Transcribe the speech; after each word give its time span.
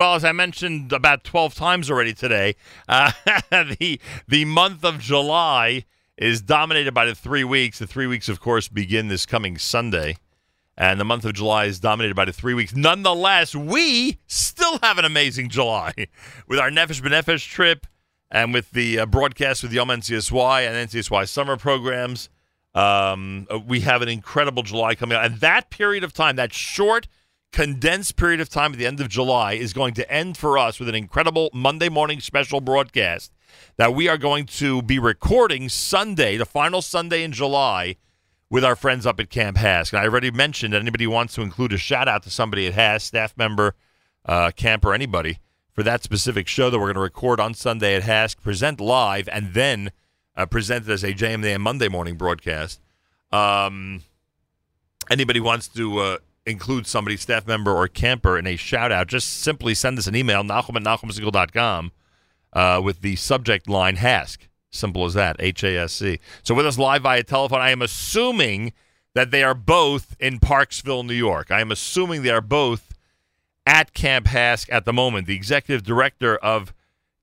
Well, 0.00 0.14
as 0.14 0.24
I 0.24 0.30
mentioned 0.30 0.92
about 0.92 1.24
12 1.24 1.56
times 1.56 1.90
already 1.90 2.14
today, 2.14 2.54
uh, 2.88 3.10
the 3.50 4.00
the 4.28 4.44
month 4.44 4.84
of 4.84 5.00
July 5.00 5.86
is 6.16 6.40
dominated 6.40 6.94
by 6.94 7.04
the 7.04 7.16
three 7.16 7.42
weeks. 7.42 7.80
The 7.80 7.86
three 7.88 8.06
weeks, 8.06 8.28
of 8.28 8.38
course, 8.38 8.68
begin 8.68 9.08
this 9.08 9.26
coming 9.26 9.58
Sunday, 9.58 10.18
and 10.76 11.00
the 11.00 11.04
month 11.04 11.24
of 11.24 11.32
July 11.32 11.64
is 11.64 11.80
dominated 11.80 12.14
by 12.14 12.26
the 12.26 12.32
three 12.32 12.54
weeks. 12.54 12.76
Nonetheless, 12.76 13.56
we 13.56 14.20
still 14.28 14.78
have 14.84 14.98
an 14.98 15.04
amazing 15.04 15.48
July 15.48 15.92
with 16.46 16.60
our 16.60 16.70
Nefesh 16.70 17.02
B'Nefesh 17.02 17.50
trip 17.50 17.84
and 18.30 18.54
with 18.54 18.70
the 18.70 19.00
uh, 19.00 19.06
broadcast 19.06 19.64
with 19.64 19.72
Yom 19.72 19.88
NCSY 19.88 20.60
and 20.64 20.88
NCSY 20.88 21.28
summer 21.28 21.56
programs. 21.56 22.28
Um, 22.72 23.48
uh, 23.52 23.58
we 23.58 23.80
have 23.80 24.02
an 24.02 24.08
incredible 24.08 24.62
July 24.62 24.94
coming 24.94 25.18
up, 25.18 25.24
and 25.24 25.40
that 25.40 25.70
period 25.70 26.04
of 26.04 26.12
time, 26.12 26.36
that 26.36 26.52
short 26.52 27.08
condensed 27.52 28.16
period 28.16 28.40
of 28.40 28.48
time 28.48 28.72
at 28.72 28.78
the 28.78 28.86
end 28.86 29.00
of 29.00 29.08
July 29.08 29.54
is 29.54 29.72
going 29.72 29.94
to 29.94 30.10
end 30.10 30.36
for 30.36 30.58
us 30.58 30.78
with 30.78 30.88
an 30.88 30.94
incredible 30.94 31.50
Monday 31.52 31.88
morning 31.88 32.20
special 32.20 32.60
broadcast 32.60 33.32
that 33.76 33.94
we 33.94 34.08
are 34.08 34.18
going 34.18 34.44
to 34.44 34.82
be 34.82 34.98
recording 34.98 35.68
Sunday, 35.68 36.36
the 36.36 36.46
final 36.46 36.82
Sunday 36.82 37.22
in 37.22 37.32
July, 37.32 37.96
with 38.50 38.64
our 38.64 38.76
friends 38.76 39.06
up 39.06 39.20
at 39.20 39.30
Camp 39.30 39.56
HASC. 39.56 39.92
And 39.92 40.00
I 40.00 40.04
already 40.04 40.30
mentioned 40.30 40.72
that 40.72 40.80
anybody 40.80 41.06
wants 41.06 41.34
to 41.34 41.42
include 41.42 41.72
a 41.72 41.78
shout 41.78 42.08
out 42.08 42.22
to 42.24 42.30
somebody 42.30 42.66
at 42.66 42.74
HASC, 42.74 43.02
staff 43.02 43.36
member, 43.36 43.74
uh, 44.24 44.50
camper, 44.54 44.94
anybody, 44.94 45.38
for 45.72 45.82
that 45.82 46.02
specific 46.02 46.48
show 46.48 46.70
that 46.70 46.78
we're 46.78 46.86
going 46.86 46.94
to 46.94 47.00
record 47.00 47.40
on 47.40 47.54
Sunday 47.54 47.94
at 47.94 48.02
HASC, 48.02 48.40
present 48.40 48.80
live, 48.80 49.28
and 49.28 49.54
then 49.54 49.90
uh, 50.36 50.46
present 50.46 50.88
it 50.88 50.92
as 50.92 51.04
a 51.04 51.12
JMAM 51.12 51.60
Monday 51.60 51.88
morning 51.88 52.16
broadcast. 52.16 52.80
Um, 53.32 54.02
anybody 55.10 55.40
wants 55.40 55.68
to 55.68 55.98
uh, 55.98 56.18
include 56.48 56.86
somebody, 56.86 57.16
staff 57.16 57.46
member 57.46 57.72
or 57.72 57.88
camper, 57.88 58.38
in 58.38 58.46
a 58.46 58.56
shout 58.56 58.90
out, 58.90 59.06
just 59.06 59.40
simply 59.40 59.74
send 59.74 59.98
us 59.98 60.06
an 60.06 60.16
email, 60.16 60.42
Nachum 60.42 60.76
at 60.76 60.82
NachumSegal.com, 60.82 61.92
uh, 62.52 62.80
with 62.82 63.00
the 63.02 63.16
subject 63.16 63.68
line 63.68 63.96
HASC. 63.96 64.48
Simple 64.70 65.04
as 65.04 65.14
that, 65.14 65.36
H 65.38 65.64
A 65.64 65.78
S 65.78 65.94
C. 65.94 66.20
So 66.42 66.54
with 66.54 66.66
us 66.66 66.78
live 66.78 67.02
via 67.02 67.22
telephone, 67.22 67.60
I 67.60 67.70
am 67.70 67.80
assuming 67.80 68.72
that 69.14 69.30
they 69.30 69.42
are 69.42 69.54
both 69.54 70.14
in 70.20 70.38
Parksville, 70.38 71.06
New 71.06 71.14
York. 71.14 71.50
I 71.50 71.60
am 71.60 71.72
assuming 71.72 72.22
they 72.22 72.30
are 72.30 72.42
both 72.42 72.94
at 73.66 73.94
Camp 73.94 74.26
HASC 74.26 74.68
at 74.70 74.84
the 74.84 74.92
moment. 74.92 75.26
The 75.26 75.34
executive 75.34 75.84
director 75.84 76.36
of 76.36 76.74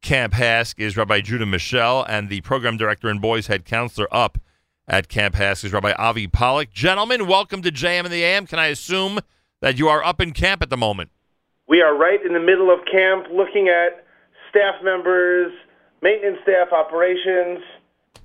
Camp 0.02 0.34
HASC 0.34 0.80
is 0.80 0.98
Rabbi 0.98 1.22
Judah 1.22 1.46
Mischel, 1.46 2.06
and 2.08 2.30
the 2.30 2.42
program 2.42 2.78
director 2.78 3.10
and 3.10 3.22
boys 3.22 3.48
head 3.48 3.66
counselor 3.66 4.08
up 4.12 4.40
at 4.88 5.08
Camp 5.08 5.36
HASC 5.36 5.66
is 5.66 5.74
Rabbi 5.74 5.94
Avi 5.94 6.28
Pollock. 6.28 6.72
Gentlemen, 6.72 7.28
welcome 7.28 7.62
to 7.62 7.72
JM 7.72 8.02
and 8.02 8.14
the 8.14 8.24
AM. 8.24 8.46
Can 8.46 8.60
I 8.60 8.68
assume 8.68 9.20
that 9.62 9.78
you 9.78 9.88
are 9.88 10.04
up 10.04 10.22
in 10.22 10.32
camp 10.32 10.62
at 10.62 10.70
the 10.70 10.78
moment? 10.78 11.10
We 11.68 11.82
are 11.82 11.98
right 11.98 12.24
in 12.24 12.34
the 12.34 12.40
middle 12.40 12.72
of 12.72 12.86
camp 12.86 13.26
looking 13.32 13.68
at 13.68 14.06
staff 14.50 14.76
members, 14.84 15.52
maintenance 16.02 16.38
staff, 16.44 16.72
operations, 16.72 17.60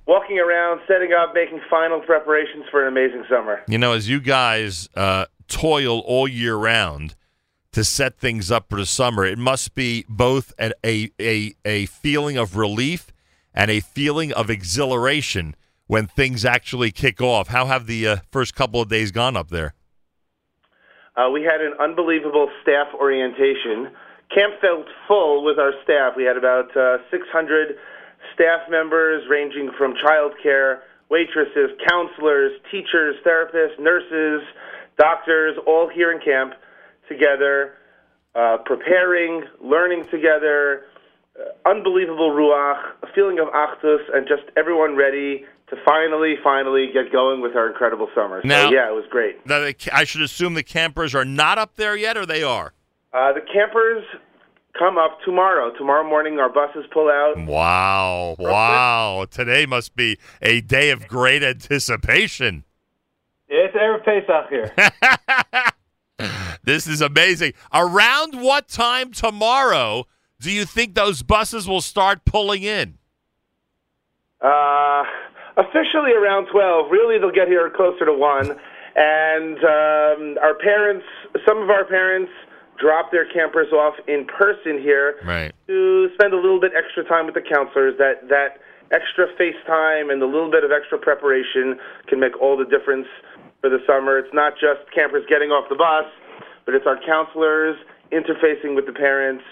walking 0.05 0.39
around, 0.39 0.81
setting 0.87 1.11
up, 1.13 1.33
making 1.33 1.61
final 1.69 1.99
preparations 2.01 2.65
for 2.69 2.83
an 2.83 2.87
amazing 2.87 3.23
summer. 3.29 3.61
You 3.67 3.79
know, 3.79 3.93
as 3.93 4.07
you 4.07 4.19
guys 4.19 4.87
uh, 4.95 5.25
toil 5.47 5.99
all 5.99 6.27
year 6.27 6.55
round 6.55 7.15
to 7.71 7.83
set 7.83 8.19
things 8.19 8.51
up 8.51 8.69
for 8.69 8.75
the 8.75 8.85
summer, 8.85 9.25
it 9.25 9.39
must 9.39 9.73
be 9.73 10.05
both 10.07 10.53
a, 10.59 10.73
a, 11.19 11.55
a 11.65 11.85
feeling 11.87 12.37
of 12.37 12.55
relief 12.55 13.11
and 13.53 13.71
a 13.71 13.79
feeling 13.79 14.31
of 14.33 14.49
exhilaration 14.49 15.55
when 15.91 16.07
things 16.07 16.45
actually 16.45 16.89
kick 16.89 17.19
off. 17.19 17.49
How 17.49 17.65
have 17.65 17.85
the 17.85 18.07
uh, 18.07 18.15
first 18.31 18.55
couple 18.55 18.79
of 18.79 18.87
days 18.87 19.11
gone 19.11 19.35
up 19.35 19.49
there? 19.49 19.73
Uh, 21.17 21.29
we 21.29 21.43
had 21.43 21.59
an 21.59 21.73
unbelievable 21.81 22.49
staff 22.61 22.87
orientation. 22.95 23.91
Camp 24.33 24.53
felt 24.61 24.85
full 25.05 25.43
with 25.43 25.59
our 25.59 25.73
staff. 25.83 26.13
We 26.15 26.23
had 26.23 26.37
about 26.37 26.75
uh, 26.77 26.99
600 27.11 27.75
staff 28.33 28.69
members 28.69 29.23
ranging 29.29 29.69
from 29.77 29.93
childcare, 29.95 30.79
waitresses, 31.09 31.71
counselors, 31.85 32.53
teachers, 32.71 33.17
therapists, 33.27 33.77
nurses, 33.77 34.47
doctors, 34.97 35.57
all 35.67 35.89
here 35.89 36.13
in 36.13 36.21
camp 36.21 36.53
together, 37.09 37.73
uh, 38.33 38.59
preparing, 38.63 39.43
learning 39.59 40.05
together, 40.09 40.83
uh, 41.37 41.69
unbelievable 41.69 42.31
ruach, 42.31 42.79
a 43.03 43.07
feeling 43.13 43.39
of 43.39 43.49
achdus, 43.49 43.99
and 44.13 44.25
just 44.25 44.43
everyone 44.55 44.95
ready 44.95 45.43
to 45.71 45.77
finally, 45.83 46.35
finally 46.43 46.89
get 46.93 47.11
going 47.11 47.41
with 47.41 47.55
our 47.55 47.67
incredible 47.67 48.07
summer. 48.13 48.41
So, 48.43 48.47
Now- 48.47 48.69
yeah, 48.69 48.87
it 48.89 48.93
was 48.93 49.05
great. 49.09 49.45
Now, 49.47 49.59
the, 49.61 49.75
I 49.91 50.03
should 50.03 50.21
assume 50.21 50.53
the 50.53 50.63
campers 50.63 51.15
are 51.15 51.25
not 51.25 51.57
up 51.57 51.75
there 51.75 51.95
yet, 51.95 52.15
or 52.17 52.25
they 52.25 52.43
are? 52.43 52.73
Uh, 53.13 53.33
the 53.33 53.41
campers 53.41 54.03
come 54.77 54.97
up 54.97 55.19
tomorrow. 55.25 55.71
Tomorrow 55.77 56.07
morning, 56.07 56.39
our 56.39 56.49
buses 56.49 56.85
pull 56.93 57.09
out. 57.09 57.37
Wow. 57.37 58.35
Wow. 58.37 59.25
Today 59.31 59.65
must 59.65 59.95
be 59.95 60.17
a 60.41 60.61
day 60.61 60.91
of 60.91 61.07
great 61.07 61.41
anticipation. 61.43 62.63
It's 63.47 63.75
Erev 63.75 64.05
Pesach 64.05 64.49
here. 64.49 64.73
This 66.63 66.85
is 66.85 67.01
amazing. 67.01 67.53
Around 67.73 68.39
what 68.39 68.67
time 68.67 69.11
tomorrow 69.11 70.05
do 70.39 70.51
you 70.51 70.65
think 70.65 70.93
those 70.93 71.23
buses 71.23 71.67
will 71.67 71.81
start 71.81 72.25
pulling 72.25 72.61
in? 72.61 72.99
Uh, 74.39 75.03
officially 75.57 76.13
around 76.13 76.47
12. 76.47 76.91
Really, 76.91 77.17
they'll 77.19 77.31
get 77.31 77.47
here 77.47 77.69
closer 77.69 78.05
to 78.05 78.13
1. 78.13 78.51
And 78.95 79.57
um, 79.63 80.37
our 80.43 80.55
parents, 80.59 81.05
some 81.47 81.61
of 81.61 81.69
our 81.69 81.85
parents, 81.85 82.31
drop 82.79 83.11
their 83.11 83.25
campers 83.31 83.71
off 83.71 83.93
in 84.07 84.25
person 84.25 84.81
here 84.81 85.15
Right. 85.23 85.51
to 85.67 86.09
spend 86.15 86.33
a 86.33 86.35
little 86.35 86.59
bit 86.59 86.71
extra 86.75 87.03
time 87.03 87.25
with 87.27 87.35
the 87.35 87.41
counselors. 87.41 87.95
That 87.99 88.27
that 88.29 88.57
extra 88.91 89.27
face 89.37 89.55
time 89.67 90.09
and 90.09 90.21
the 90.21 90.25
little 90.25 90.51
bit 90.51 90.63
of 90.63 90.71
extra 90.71 90.97
preparation 90.97 91.79
can 92.07 92.19
make 92.19 92.35
all 92.41 92.57
the 92.57 92.65
difference 92.65 93.07
for 93.61 93.69
the 93.69 93.79
summer. 93.87 94.17
It's 94.17 94.33
not 94.33 94.53
just 94.53 94.81
campers 94.93 95.23
getting 95.29 95.51
off 95.51 95.69
the 95.69 95.75
bus, 95.75 96.05
but 96.65 96.73
it's 96.75 96.85
our 96.87 96.99
counselors 97.05 97.77
interfacing 98.11 98.75
with 98.75 98.85
the 98.87 98.91
parents, 98.91 99.43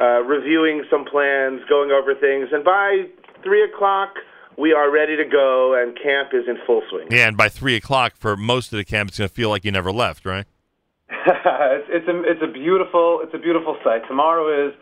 uh, 0.00 0.22
reviewing 0.22 0.84
some 0.88 1.04
plans, 1.04 1.60
going 1.68 1.90
over 1.90 2.14
things, 2.14 2.48
and 2.52 2.64
by 2.64 3.04
three 3.42 3.62
o'clock 3.64 4.14
we 4.60 4.74
are 4.74 4.90
ready 4.90 5.16
to 5.16 5.24
go, 5.24 5.74
and 5.74 5.96
camp 6.00 6.30
is 6.34 6.44
in 6.46 6.58
full 6.66 6.82
swing. 6.90 7.08
Yeah, 7.10 7.28
and 7.28 7.36
by 7.36 7.48
three 7.48 7.76
o'clock 7.76 8.12
for 8.16 8.36
most 8.36 8.72
of 8.72 8.76
the 8.76 8.84
camp, 8.84 9.08
it's 9.08 9.18
going 9.18 9.28
to 9.28 9.34
feel 9.34 9.48
like 9.48 9.64
you 9.64 9.72
never 9.72 9.90
left, 9.90 10.26
right? 10.26 10.46
it's, 11.10 11.88
it's 11.88 12.08
a 12.08 12.22
it's 12.22 12.42
a 12.42 12.52
beautiful 12.52 13.20
it's 13.22 13.34
a 13.34 13.38
beautiful 13.38 13.76
sight. 13.82 14.02
Tomorrow 14.06 14.68
is 14.68 14.74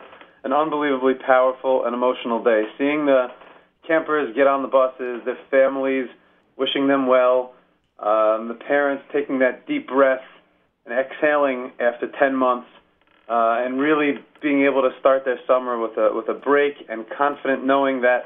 an 0.44 0.52
unbelievably 0.52 1.14
powerful 1.26 1.84
and 1.84 1.94
emotional 1.94 2.42
day. 2.42 2.64
Seeing 2.76 3.06
the 3.06 3.28
campers 3.86 4.34
get 4.36 4.46
on 4.46 4.62
the 4.62 4.68
buses, 4.68 5.22
their 5.24 5.38
families 5.50 6.08
wishing 6.56 6.88
them 6.88 7.06
well, 7.06 7.54
um, 7.98 8.48
the 8.48 8.58
parents 8.66 9.04
taking 9.12 9.38
that 9.38 9.66
deep 9.66 9.88
breath 9.88 10.22
and 10.84 10.98
exhaling 10.98 11.72
after 11.80 12.10
10 12.18 12.34
months, 12.34 12.68
uh, 13.28 13.64
and 13.64 13.78
really 13.78 14.14
being 14.42 14.64
able 14.64 14.82
to 14.82 14.90
start 15.00 15.24
their 15.24 15.38
summer 15.46 15.78
with 15.78 15.96
a 15.96 16.10
with 16.14 16.28
a 16.28 16.34
break 16.34 16.74
and 16.88 17.06
confident 17.16 17.64
knowing 17.64 18.02
that 18.02 18.24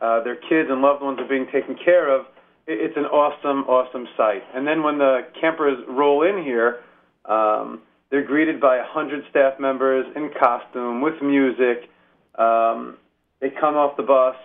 uh, 0.00 0.22
their 0.22 0.36
kids 0.36 0.68
and 0.70 0.80
loved 0.82 1.02
ones 1.02 1.18
are 1.20 1.28
being 1.28 1.46
taken 1.52 1.76
care 1.82 2.08
of. 2.14 2.26
It's 2.66 2.96
an 2.96 3.06
awesome, 3.06 3.64
awesome 3.64 4.06
sight. 4.16 4.42
And 4.54 4.66
then 4.66 4.82
when 4.82 4.98
the 4.98 5.20
campers 5.40 5.78
roll 5.88 6.22
in 6.22 6.42
here. 6.42 6.80
Um, 7.24 7.82
they're 8.10 8.24
greeted 8.24 8.60
by 8.60 8.76
a 8.76 8.84
hundred 8.84 9.24
staff 9.30 9.60
members 9.60 10.06
in 10.16 10.30
costume 10.38 11.00
with 11.02 11.20
music. 11.22 11.90
Um, 12.38 12.96
they 13.40 13.50
come 13.50 13.76
off 13.76 13.96
the 13.96 14.02
bus. 14.02 14.36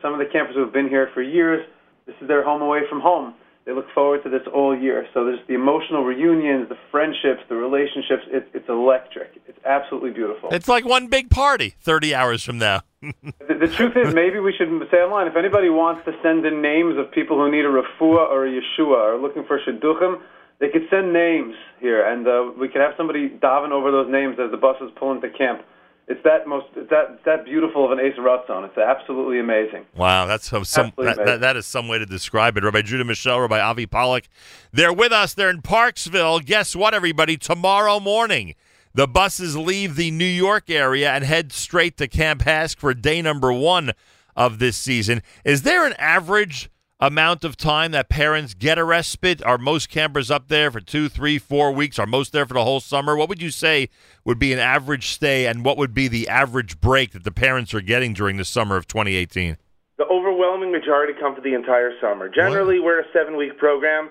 Some 0.00 0.12
of 0.14 0.18
the 0.18 0.26
campers 0.32 0.54
who 0.54 0.62
have 0.62 0.72
been 0.72 0.88
here 0.88 1.10
for 1.12 1.22
years, 1.22 1.66
this 2.06 2.16
is 2.20 2.28
their 2.28 2.42
home 2.42 2.62
away 2.62 2.80
from 2.88 3.00
home. 3.00 3.34
They 3.66 3.72
look 3.72 3.86
forward 3.94 4.24
to 4.24 4.30
this 4.30 4.40
all 4.52 4.76
year. 4.76 5.06
So 5.12 5.24
there's 5.24 5.46
the 5.46 5.54
emotional 5.54 6.02
reunions, 6.02 6.68
the 6.70 6.78
friendships, 6.90 7.42
the 7.48 7.56
relationships. 7.56 8.22
It, 8.28 8.48
it's 8.54 8.68
electric. 8.68 9.40
It's 9.46 9.58
absolutely 9.66 10.10
beautiful. 10.10 10.48
It's 10.50 10.66
like 10.66 10.84
one 10.86 11.08
big 11.08 11.28
party 11.30 11.74
30 11.82 12.14
hours 12.14 12.42
from 12.42 12.58
now. 12.58 12.80
The, 13.02 13.54
the 13.60 13.68
truth 13.68 13.96
is, 13.96 14.14
maybe 14.14 14.38
we 14.40 14.52
should 14.52 14.68
say 14.90 14.98
online 14.98 15.26
if 15.26 15.36
anybody 15.36 15.70
wants 15.70 16.04
to 16.04 16.12
send 16.22 16.44
in 16.44 16.60
names 16.60 16.98
of 16.98 17.10
people 17.10 17.36
who 17.38 17.50
need 17.50 17.64
a 17.64 17.68
refuah 17.68 18.28
or 18.28 18.46
a 18.46 18.50
yeshua 18.50 19.14
or 19.14 19.18
looking 19.18 19.44
for 19.44 19.58
shidduchim, 19.58 20.20
they 20.60 20.68
could 20.68 20.86
send 20.90 21.12
names 21.12 21.54
here, 21.80 22.06
and 22.06 22.28
uh, 22.28 22.52
we 22.58 22.68
could 22.68 22.82
have 22.82 22.92
somebody 22.98 23.30
daven 23.30 23.70
over 23.70 23.90
those 23.90 24.10
names 24.10 24.36
as 24.38 24.50
the 24.50 24.58
buses 24.58 24.90
pull 24.96 25.12
into 25.12 25.30
camp. 25.30 25.62
It's 26.08 26.22
that 26.24 26.46
most 26.46 26.66
it's 26.74 26.90
that 26.90 27.12
it's 27.14 27.24
that 27.24 27.44
beautiful 27.44 27.84
of 27.84 27.92
an 27.92 28.00
Ace 28.00 28.16
zone. 28.16 28.64
It's 28.64 28.76
absolutely 28.76 29.38
amazing. 29.38 29.86
Wow, 29.96 30.26
that's 30.26 30.50
some, 30.50 30.64
some 30.64 30.92
that, 30.98 31.16
that, 31.24 31.40
that 31.40 31.56
is 31.56 31.66
some 31.66 31.86
way 31.86 31.98
to 31.98 32.06
describe 32.06 32.56
it. 32.56 32.64
Rabbi 32.64 32.82
Judah 32.82 33.04
Mischel, 33.04 33.40
Rabbi 33.40 33.60
Avi 33.60 33.86
Pollock, 33.86 34.24
they're 34.72 34.92
with 34.92 35.12
us. 35.12 35.34
They're 35.34 35.50
in 35.50 35.62
Parksville. 35.62 36.44
Guess 36.44 36.74
what, 36.74 36.94
everybody? 36.94 37.36
Tomorrow 37.36 38.00
morning, 38.00 38.56
the 38.94 39.06
buses 39.06 39.56
leave 39.56 39.96
the 39.96 40.10
New 40.10 40.24
York 40.24 40.68
area 40.68 41.12
and 41.12 41.24
head 41.24 41.52
straight 41.52 41.96
to 41.98 42.08
Camp 42.08 42.42
HASC 42.42 42.78
for 42.78 42.92
day 42.94 43.22
number 43.22 43.52
one 43.52 43.92
of 44.36 44.58
this 44.58 44.76
season. 44.76 45.22
Is 45.44 45.62
there 45.62 45.86
an 45.86 45.94
average 45.98 46.70
amount 46.98 47.44
of 47.44 47.56
time 47.56 47.92
that 47.92 48.08
parents 48.08 48.54
get 48.54 48.78
a 48.78 48.84
respite? 48.84 49.42
Are 49.44 49.58
most 49.58 49.88
campers 49.88 50.30
up 50.30 50.48
there 50.48 50.70
for 50.70 50.80
two, 50.80 51.08
three, 51.08 51.38
four 51.38 51.72
weeks? 51.72 51.98
Are 51.98 52.06
most 52.06 52.32
there 52.32 52.46
for 52.46 52.54
the 52.54 52.64
whole 52.64 52.80
summer? 52.80 53.16
What 53.16 53.28
would 53.28 53.42
you 53.42 53.50
say 53.50 53.88
would 54.24 54.38
be 54.38 54.52
an 54.52 54.58
average 54.58 55.08
stay, 55.08 55.46
and 55.46 55.64
what 55.64 55.76
would 55.76 55.94
be 55.94 56.08
the 56.08 56.28
average 56.28 56.80
break 56.80 57.12
that 57.12 57.24
the 57.24 57.32
parents 57.32 57.72
are 57.74 57.80
getting 57.80 58.12
during 58.12 58.36
the 58.36 58.44
summer 58.44 58.76
of 58.76 58.86
2018? 58.86 59.56
The 59.98 60.06
overwhelming 60.06 60.72
majority 60.72 61.12
come 61.18 61.34
for 61.34 61.42
the 61.42 61.54
entire 61.54 61.92
summer. 62.00 62.28
Generally, 62.28 62.80
we're 62.80 63.00
a 63.00 63.06
seven 63.12 63.36
week 63.36 63.56
program. 63.58 64.10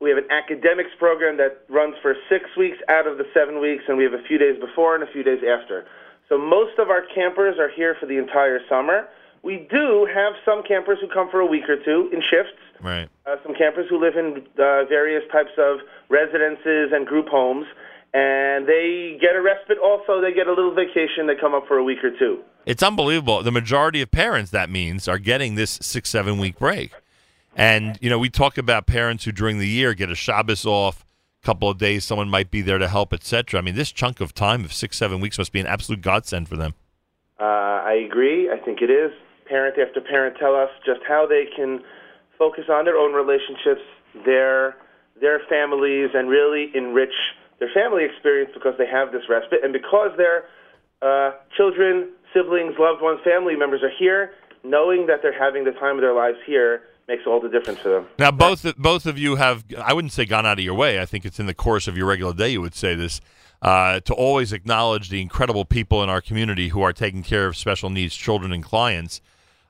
We 0.00 0.10
have 0.10 0.18
an 0.18 0.30
academics 0.30 0.90
program 0.98 1.38
that 1.38 1.64
runs 1.68 1.94
for 2.02 2.14
six 2.28 2.44
weeks 2.56 2.76
out 2.88 3.06
of 3.06 3.16
the 3.16 3.24
seven 3.32 3.60
weeks, 3.60 3.84
and 3.88 3.96
we 3.96 4.04
have 4.04 4.12
a 4.12 4.22
few 4.28 4.36
days 4.36 4.60
before 4.60 4.94
and 4.94 5.02
a 5.02 5.10
few 5.10 5.22
days 5.22 5.40
after. 5.40 5.86
So 6.28 6.36
most 6.36 6.78
of 6.78 6.90
our 6.90 7.02
campers 7.14 7.56
are 7.58 7.70
here 7.70 7.96
for 7.98 8.06
the 8.06 8.18
entire 8.18 8.60
summer. 8.68 9.08
We 9.42 9.66
do 9.70 10.06
have 10.12 10.34
some 10.44 10.62
campers 10.64 10.98
who 11.00 11.08
come 11.08 11.30
for 11.30 11.40
a 11.40 11.46
week 11.46 11.68
or 11.68 11.76
two 11.82 12.10
in 12.12 12.20
shifts. 12.20 12.60
Right. 12.82 13.08
Uh, 13.24 13.36
some 13.42 13.54
campers 13.54 13.86
who 13.88 13.98
live 13.98 14.16
in 14.16 14.44
uh, 14.58 14.84
various 14.84 15.22
types 15.32 15.52
of 15.56 15.78
residences 16.10 16.92
and 16.92 17.06
group 17.06 17.28
homes, 17.28 17.66
and 18.12 18.66
they 18.66 19.16
get 19.20 19.34
a 19.34 19.40
respite. 19.40 19.78
Also, 19.78 20.20
they 20.20 20.32
get 20.32 20.46
a 20.46 20.52
little 20.52 20.74
vacation. 20.74 21.26
They 21.26 21.36
come 21.36 21.54
up 21.54 21.66
for 21.66 21.78
a 21.78 21.84
week 21.84 22.04
or 22.04 22.10
two. 22.10 22.42
It's 22.66 22.82
unbelievable. 22.82 23.42
The 23.42 23.52
majority 23.52 24.02
of 24.02 24.10
parents, 24.10 24.50
that 24.50 24.68
means, 24.68 25.08
are 25.08 25.18
getting 25.18 25.54
this 25.54 25.78
six, 25.80 26.10
seven 26.10 26.38
week 26.38 26.58
break. 26.58 26.92
And, 27.56 27.98
you 28.02 28.10
know, 28.10 28.18
we 28.18 28.28
talk 28.28 28.58
about 28.58 28.86
parents 28.86 29.24
who 29.24 29.32
during 29.32 29.58
the 29.58 29.66
year 29.66 29.94
get 29.94 30.10
a 30.10 30.14
Shabbos 30.14 30.66
off, 30.66 31.06
a 31.42 31.46
couple 31.46 31.70
of 31.70 31.78
days, 31.78 32.04
someone 32.04 32.28
might 32.28 32.50
be 32.50 32.60
there 32.60 32.76
to 32.76 32.86
help, 32.86 33.14
etc. 33.14 33.58
I 33.58 33.62
mean, 33.62 33.74
this 33.74 33.90
chunk 33.90 34.20
of 34.20 34.34
time 34.34 34.62
of 34.62 34.74
six, 34.74 34.98
seven 34.98 35.20
weeks 35.20 35.38
must 35.38 35.52
be 35.52 35.60
an 35.60 35.66
absolute 35.66 36.02
godsend 36.02 36.50
for 36.50 36.56
them. 36.56 36.74
Uh, 37.40 37.80
I 37.80 37.94
agree. 38.06 38.50
I 38.50 38.58
think 38.62 38.82
it 38.82 38.90
is. 38.90 39.10
Parent 39.48 39.78
after 39.78 40.02
parent 40.02 40.36
tell 40.38 40.54
us 40.54 40.68
just 40.84 41.00
how 41.08 41.26
they 41.26 41.44
can 41.56 41.80
focus 42.38 42.64
on 42.70 42.84
their 42.84 42.96
own 42.96 43.14
relationships, 43.14 43.80
their 44.26 44.76
their 45.18 45.40
families, 45.48 46.10
and 46.12 46.28
really 46.28 46.70
enrich 46.74 47.14
their 47.58 47.70
family 47.72 48.04
experience 48.04 48.50
because 48.52 48.74
they 48.76 48.86
have 48.86 49.12
this 49.12 49.22
respite 49.30 49.60
and 49.64 49.72
because 49.72 50.10
their 50.18 50.44
uh, 51.00 51.32
children, 51.56 52.10
siblings, 52.34 52.74
loved 52.78 53.00
ones, 53.00 53.20
family 53.24 53.56
members 53.56 53.82
are 53.82 53.92
here, 53.98 54.32
knowing 54.62 55.06
that 55.06 55.20
they're 55.22 55.38
having 55.38 55.64
the 55.64 55.72
time 55.72 55.96
of 55.96 56.02
their 56.02 56.12
lives 56.12 56.36
here 56.46 56.82
makes 57.08 57.26
all 57.26 57.40
the 57.40 57.48
difference 57.48 57.78
for 57.80 57.90
them. 57.90 58.06
Now, 58.18 58.30
both 58.30 58.76
both 58.76 59.06
of 59.06 59.18
you 59.18 59.36
have, 59.36 59.64
I 59.78 59.92
wouldn't 59.92 60.12
say 60.12 60.24
gone 60.24 60.46
out 60.46 60.58
of 60.58 60.64
your 60.64 60.74
way. 60.74 61.00
I 61.00 61.06
think 61.06 61.24
it's 61.24 61.38
in 61.38 61.46
the 61.46 61.54
course 61.54 61.86
of 61.86 61.96
your 61.96 62.06
regular 62.06 62.34
day 62.34 62.50
you 62.50 62.60
would 62.60 62.74
say 62.74 62.94
this, 62.94 63.20
uh, 63.62 64.00
to 64.00 64.14
always 64.14 64.52
acknowledge 64.52 65.08
the 65.08 65.20
incredible 65.20 65.64
people 65.64 66.02
in 66.02 66.08
our 66.08 66.20
community 66.20 66.68
who 66.68 66.82
are 66.82 66.92
taking 66.92 67.22
care 67.22 67.46
of 67.46 67.56
special 67.56 67.90
needs 67.90 68.14
children 68.14 68.52
and 68.52 68.62
clients. 68.62 69.20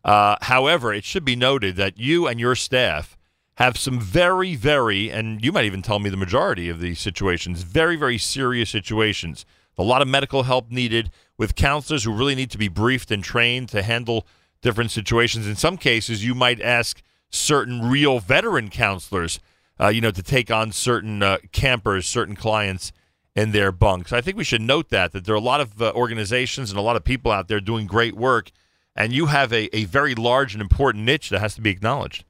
Uh, 0.05 0.37
however, 0.43 0.95
it 0.95 1.05
should 1.05 1.25
be 1.25 1.37
noted 1.37 1.77
that 1.77 1.99
you 1.99 2.27
and 2.27 2.39
your 2.39 2.55
staff 2.55 3.17
have 3.57 3.77
some 3.77 3.99
very, 3.99 4.55
very, 4.55 5.11
and 5.11 5.43
you 5.45 5.51
might 5.51 5.65
even 5.65 5.83
tell 5.83 5.99
me 5.99 6.11
the 6.11 6.17
majority 6.17 6.69
of 6.69 6.81
these 6.81 7.01
situations, 7.01 7.63
very, 7.63 7.97
very 7.97 8.19
serious 8.19 8.71
situations. 8.71 9.47
A 9.79 9.83
lot 9.83 10.03
of 10.03 10.09
medical 10.09 10.45
help 10.45 10.71
needed 10.71 11.11
with 11.37 11.55
counselors 11.55 12.05
who 12.05 12.13
really 12.13 12.35
need 12.35 12.51
to 12.51 12.59
be 12.59 12.69
briefed 12.69 13.11
and 13.11 13.25
trained 13.25 13.69
to 13.71 13.83
handle 13.83 14.27
different 14.63 14.91
situations. 14.91 15.47
In 15.47 15.57
some 15.57 15.77
cases, 15.77 16.25
you 16.25 16.35
might 16.35 16.61
ask 16.61 17.03
certain 17.31 17.89
real 17.89 18.19
veteran 18.19 18.71
counselors, 18.71 19.41
uh, 19.81 19.89
you 19.89 20.01
know, 20.01 20.11
to 20.11 20.23
take 20.23 20.51
on 20.51 20.73
certain 20.73 21.23
uh, 21.23 21.39
campers, 21.53 22.07
certain 22.07 22.37
clients 22.37 22.93
in 23.35 23.53
their 23.53 23.71
bunks. 23.71 24.13
I 24.13 24.21
think 24.21 24.37
we 24.37 24.45
should 24.45 24.63
note 24.63 24.89
that 24.89 25.13
that 25.13 25.25
there 25.25 25.35
are 25.35 25.39
a 25.39 25.41
lot 25.41 25.61
of 25.61 25.81
uh, 25.81 25.93
organizations 25.95 26.71
and 26.71 26.79
a 26.79 26.83
lot 26.83 26.97
of 26.97 27.05
people 27.05 27.31
out 27.31 27.49
there 27.49 27.61
doing 27.61 27.87
great 27.87 28.15
work, 28.15 28.51
and 28.95 29.13
you 29.13 29.27
have 29.27 29.53
a, 29.53 29.75
a 29.77 29.85
very 29.85 30.15
large 30.15 30.55
and 30.55 30.63
important 30.63 31.05
niche 31.05 31.29
that 31.31 31.41
has 31.41 31.55
to 31.55 31.61
be 31.61 31.71
acknowledged. 31.71 32.25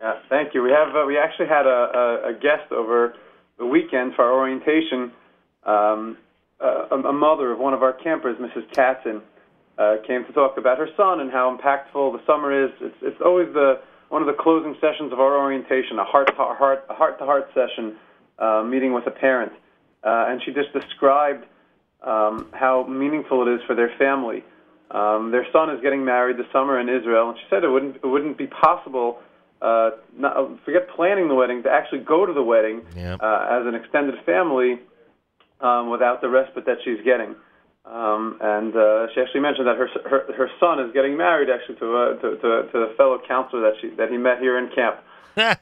Yeah, 0.00 0.14
thank 0.28 0.54
you. 0.54 0.62
We 0.62 0.70
have 0.70 0.94
uh, 0.94 1.04
we 1.06 1.16
actually 1.16 1.48
had 1.48 1.66
a, 1.66 1.68
a, 2.24 2.30
a 2.30 2.32
guest 2.34 2.72
over 2.72 3.14
the 3.58 3.66
weekend 3.66 4.14
for 4.14 4.24
our 4.24 4.32
orientation. 4.32 5.12
Um, 5.64 6.18
a, 6.60 6.96
a 6.96 7.12
mother 7.12 7.52
of 7.52 7.58
one 7.58 7.74
of 7.74 7.82
our 7.82 7.92
campers, 7.92 8.36
Mrs. 8.38 8.68
Katzen, 8.72 9.22
uh, 9.78 9.96
came 10.06 10.24
to 10.24 10.32
talk 10.32 10.56
about 10.56 10.78
her 10.78 10.88
son 10.96 11.20
and 11.20 11.30
how 11.30 11.56
impactful 11.56 12.12
the 12.12 12.20
summer 12.26 12.64
is. 12.66 12.70
It's, 12.80 12.96
it's 13.02 13.20
always 13.24 13.52
the 13.52 13.80
one 14.14 14.22
of 14.22 14.28
the 14.28 14.40
closing 14.40 14.76
sessions 14.80 15.12
of 15.12 15.18
our 15.18 15.36
orientation, 15.36 15.98
a 15.98 16.04
heart 16.04 16.28
to 16.28 16.34
heart, 16.34 16.86
a 16.88 16.94
heart 16.94 17.18
to 17.18 17.24
heart 17.24 17.50
session, 17.52 17.96
uh, 18.38 18.62
meeting 18.62 18.92
with 18.92 19.04
a 19.08 19.10
parent, 19.10 19.50
uh, 20.04 20.26
and 20.28 20.40
she 20.44 20.52
just 20.52 20.72
described 20.72 21.44
um, 22.06 22.46
how 22.52 22.86
meaningful 22.86 23.42
it 23.42 23.56
is 23.56 23.60
for 23.66 23.74
their 23.74 23.90
family. 23.98 24.44
Um, 24.92 25.32
their 25.32 25.44
son 25.52 25.68
is 25.68 25.80
getting 25.82 26.04
married 26.04 26.36
this 26.36 26.46
summer 26.52 26.78
in 26.78 26.88
Israel, 26.88 27.30
and 27.30 27.38
she 27.40 27.44
said 27.50 27.64
it 27.64 27.68
wouldn't 27.68 27.96
it 27.96 28.06
wouldn't 28.06 28.38
be 28.38 28.46
possible. 28.46 29.18
Uh, 29.60 29.90
not, 30.16 30.64
forget 30.64 30.88
planning 30.94 31.26
the 31.26 31.34
wedding 31.34 31.64
to 31.64 31.70
actually 31.70 31.98
go 32.14 32.24
to 32.24 32.32
the 32.32 32.42
wedding 32.42 32.82
Yep. 32.94 33.20
uh, 33.20 33.48
as 33.50 33.66
an 33.66 33.74
extended 33.74 34.14
family 34.24 34.78
um, 35.60 35.90
without 35.90 36.20
the 36.20 36.28
respite 36.28 36.66
that 36.66 36.78
she's 36.84 37.02
getting. 37.04 37.34
Um, 37.84 38.38
and 38.40 38.74
uh, 38.74 39.08
she 39.14 39.20
actually 39.20 39.40
mentioned 39.40 39.66
that 39.66 39.76
her, 39.76 39.88
her 40.08 40.32
her 40.32 40.50
son 40.58 40.80
is 40.80 40.92
getting 40.94 41.16
married 41.16 41.50
actually 41.50 41.76
to 41.76 41.96
a 41.96 42.16
to, 42.16 42.36
to, 42.36 42.72
to 42.72 42.78
a 42.78 42.94
fellow 42.96 43.20
counselor 43.28 43.60
that 43.62 43.74
she 43.80 43.90
that 43.96 44.10
he 44.10 44.16
met 44.16 44.38
here 44.40 44.58
in 44.58 44.70
camp. 44.74 45.00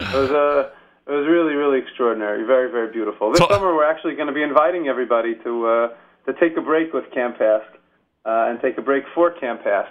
It 0.00 0.14
was 0.16 0.30
uh, 0.30 0.70
it 1.06 1.12
was 1.14 1.26
really 1.26 1.54
really 1.54 1.78
extraordinary, 1.78 2.44
very 2.44 2.70
very 2.70 2.92
beautiful. 2.92 3.30
This 3.30 3.38
So- 3.38 3.48
summer 3.48 3.74
we're 3.74 3.88
actually 3.90 4.16
going 4.16 4.28
to 4.28 4.34
be 4.34 4.42
inviting 4.42 4.88
everybody 4.88 5.34
to 5.44 5.66
uh, 5.66 5.88
to 6.26 6.32
take 6.40 6.56
a 6.56 6.60
break 6.60 6.92
with 6.92 7.04
Camp 7.12 7.38
HASC 7.38 7.62
uh, 8.26 8.48
and 8.50 8.60
take 8.60 8.76
a 8.76 8.82
break 8.82 9.04
for 9.14 9.30
Camp 9.30 9.62
HASC. 9.62 9.88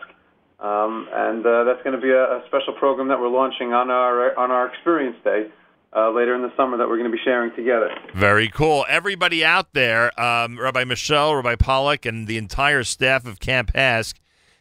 Um, 0.59 1.07
and 1.13 1.45
uh, 1.45 1.63
that's 1.63 1.81
going 1.83 1.95
to 1.95 2.01
be 2.01 2.11
a, 2.11 2.23
a 2.23 2.43
special 2.47 2.73
program 2.73 3.07
that 3.07 3.19
we're 3.19 3.29
launching 3.29 3.73
on 3.73 3.89
our 3.89 4.37
on 4.37 4.51
our 4.51 4.67
Experience 4.67 5.15
Day 5.23 5.47
uh, 5.95 6.11
later 6.11 6.35
in 6.35 6.41
the 6.41 6.55
summer 6.55 6.77
that 6.77 6.87
we're 6.87 6.97
going 6.97 7.09
to 7.09 7.15
be 7.15 7.23
sharing 7.23 7.53
together. 7.55 7.89
Very 8.15 8.49
cool. 8.49 8.85
Everybody 8.87 9.43
out 9.43 9.73
there, 9.73 10.07
um, 10.19 10.59
Rabbi 10.59 10.83
Mischel, 10.83 11.35
Rabbi 11.35 11.55
Pollock, 11.55 12.05
and 12.05 12.27
the 12.27 12.37
entire 12.37 12.83
staff 12.83 13.25
of 13.25 13.39
Camp 13.39 13.73
HASC 13.73 14.15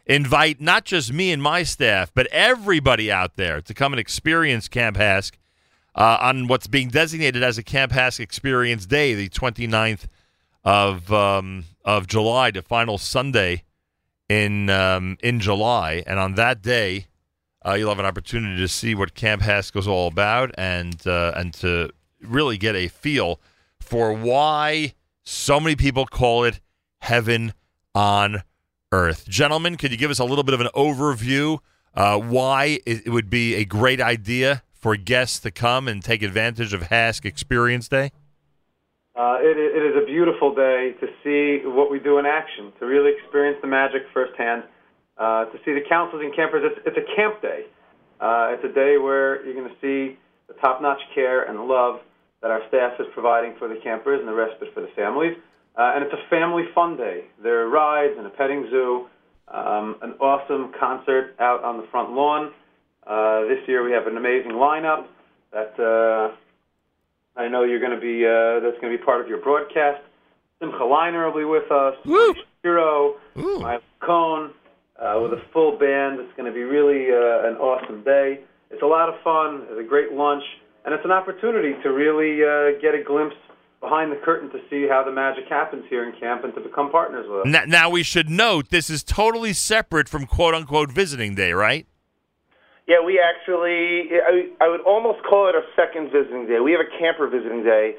invite 0.07 0.61
not 0.61 0.85
just 0.85 1.13
me 1.13 1.31
and 1.33 1.43
my 1.43 1.63
staff, 1.63 2.11
but 2.15 2.27
everybody 2.29 3.13
out 3.13 3.37
there 3.37 3.61
to 3.61 3.75
come 3.75 3.93
and 3.93 4.01
experience 4.01 4.69
Camp 4.69 4.97
HASC 4.97 5.33
uh, 5.95 6.17
on 6.21 6.47
what's 6.47 6.67
being 6.67 6.89
designated 6.89 7.43
as 7.43 7.59
a 7.59 7.63
Camp 7.63 7.93
HASC 7.93 8.21
Experience 8.21 8.87
Day, 8.87 9.15
the 9.15 9.29
29th 9.29 10.07
of 10.65 11.13
um, 11.13 11.65
of 11.85 12.07
July, 12.07 12.51
the 12.51 12.63
final 12.63 12.99
Sunday 12.99 13.65
in 14.29 14.71
um, 14.71 15.19
in 15.23 15.41
July, 15.41 16.03
and 16.07 16.19
on 16.19 16.35
that 16.35 16.63
day, 16.63 17.08
uh, 17.69 17.75
you'll 17.75 17.91
have 17.91 17.99
an 17.99 18.07
opportunity 18.07 18.57
to 18.57 18.69
see 18.69 18.95
what 18.95 19.15
Camp 19.15 19.43
Haskell's 19.43 19.87
all 19.87 20.09
about, 20.09 20.55
and 20.57 21.07
uh, 21.07 21.33
and 21.37 21.53
to 21.55 21.91
really 22.23 22.57
get 22.57 22.75
a 22.75 22.89
feel 22.89 23.41
for 23.81 24.13
why 24.13 24.95
so 25.23 25.61
many 25.61 25.77
people 25.77 26.07
call 26.07 26.45
it 26.45 26.61
heaven 27.01 27.53
on 27.95 28.43
earth. 28.93 29.29
Gentlemen, 29.29 29.77
could 29.77 29.91
you 29.91 29.97
give 29.97 30.11
us 30.11 30.19
a 30.19 30.25
little 30.25 30.45
bit 30.45 30.55
of 30.55 30.61
an 30.61 30.69
overview 30.75 31.59
uh, 31.95 32.19
why 32.19 32.79
it, 32.87 33.07
it 33.07 33.11
would 33.11 33.29
be 33.29 33.55
a 33.55 33.65
great 33.65 34.01
idea 34.01 34.63
for 34.73 34.97
guests 34.97 35.41
to 35.41 35.51
come 35.51 35.89
and 35.89 36.03
take 36.03 36.23
advantage 36.23 36.73
of 36.73 36.83
HASC 36.83 37.25
Experience 37.25 37.89
Day? 37.89 38.13
Uh, 39.17 39.39
it, 39.41 39.59
it 39.59 39.83
is 39.83 40.01
a 40.01 40.07
beautiful 40.07 40.55
day 40.55 40.95
to 41.01 41.07
see 41.25 41.67
what 41.67 41.91
we 41.91 41.99
do 41.99 42.19
in 42.19 42.27
action, 42.27 42.73
to 42.79 42.87
really 42.87 43.11
experience 43.19 43.59
the 43.61 43.67
magic 43.67 44.03
firsthand, 44.15 44.63
uh, 45.19 45.45
to 45.47 45.59
see 45.65 45.73
the 45.73 45.83
counselors 45.89 46.25
and 46.25 46.35
campers. 46.35 46.63
It's, 46.65 46.87
it's 46.87 46.97
a 46.97 47.17
camp 47.17 47.43
day. 47.43 47.67
Uh, 48.21 48.51
it's 48.53 48.65
a 48.65 48.73
day 48.73 48.99
where 48.99 49.45
you're 49.45 49.55
going 49.55 49.69
to 49.69 49.81
see 49.81 50.19
the 50.49 50.55
top-notch 50.55 51.01
care 51.15 51.45
and 51.45 51.69
love 51.69 52.01
that 52.43 52.51
our 52.51 52.63
staff 52.69 52.93
is 53.01 53.07
providing 53.13 53.55
for 53.59 53.69
the 53.69 53.77
campers 53.83 54.21
and 54.21 54.29
the 54.29 54.33
respite 54.33 54.73
for 54.75 54.81
the 54.81 54.91
families. 54.95 55.37
Uh, 55.77 55.93
and 55.95 56.05
it's 56.05 56.13
a 56.13 56.29
family 56.29 56.65
fun 56.75 56.97
day. 56.97 57.25
There 57.43 57.61
are 57.63 57.69
rides 57.69 58.15
and 58.17 58.27
a 58.27 58.31
petting 58.31 58.67
zoo, 58.71 59.07
um, 59.49 59.97
an 60.03 60.15
awesome 60.21 60.73
concert 60.79 61.37
out 61.39 61.63
on 61.63 61.77
the 61.77 61.87
front 61.91 62.13
lawn. 62.13 62.53
Uh, 63.07 63.43
this 63.43 63.59
year 63.67 63.85
we 63.85 63.93
have 63.93 64.07
an 64.07 64.17
amazing 64.17 64.53
lineup 64.53 65.07
that 65.53 65.79
uh, 65.79 67.41
I 67.41 67.49
know 67.49 67.65
you're 67.65 67.81
going 67.81 67.95
to 67.95 68.01
be. 68.01 68.27
Uh, 68.27 68.61
that's 68.61 68.81
going 68.81 68.93
to 68.93 68.99
be 68.99 69.05
part 69.05 69.21
of 69.21 69.29
your 69.29 69.39
broadcast. 69.39 70.03
Simcha 70.59 70.79
Leiner 70.79 71.33
will 71.33 71.41
be 71.41 71.45
with 71.45 71.71
us. 71.71 71.95
Woo! 72.05 72.35
Hero, 72.63 73.15
Ooh. 73.39 73.79
Cohn, 74.01 74.51
uh, 74.99 75.19
with 75.23 75.33
a 75.33 75.43
full 75.53 75.79
band. 75.79 76.21
It's 76.21 76.33
going 76.37 76.47
to 76.47 76.55
be 76.55 76.63
really 76.63 77.11
uh, 77.11 77.49
an 77.49 77.57
awesome 77.57 78.03
day. 78.05 78.41
It's 78.71 78.83
a 78.83 78.87
lot 78.87 79.09
of 79.09 79.15
fun. 79.23 79.67
It's 79.71 79.81
a 79.81 79.89
great 79.89 80.13
lunch, 80.13 80.45
and 80.85 80.95
it's 80.95 81.05
an 81.05 81.13
opportunity 81.13 81.75
to 81.83 81.89
really 81.91 82.43
uh, 82.43 82.81
get 82.81 82.95
a 82.95 83.03
glimpse 83.03 83.37
behind 83.81 84.11
the 84.11 84.17
curtain 84.17 84.51
to 84.51 84.59
see 84.69 84.89
how 84.89 85.05
the 85.05 85.13
magic 85.13 85.45
happens 85.49 85.85
here 85.89 86.05
in 86.05 86.19
camp 86.19 86.43
and 86.43 86.53
to 86.55 86.61
become 86.61 86.91
partners 86.91 87.27
with 87.29 87.41
us. 87.41 87.47
Now, 87.47 87.65
now 87.65 87.91
we 87.91 88.03
should 88.03 88.29
note 88.29 88.71
this 88.71 88.91
is 88.91 89.05
totally 89.05 89.53
separate 89.53 90.09
from 90.09 90.27
quote 90.27 90.55
unquote 90.55 90.91
visiting 90.91 91.35
day, 91.35 91.53
right? 91.53 91.87
Yeah, 92.89 93.05
we 93.05 93.21
actually, 93.21 94.09
I, 94.17 94.49
I 94.65 94.69
would 94.69 94.81
almost 94.81 95.23
call 95.29 95.49
it 95.49 95.55
a 95.55 95.63
second 95.77 96.11
visiting 96.11 96.47
day. 96.49 96.59
We 96.59 96.73
have 96.73 96.81
a 96.81 96.99
camper 96.99 97.29
visiting 97.29 97.63
day, 97.63 97.95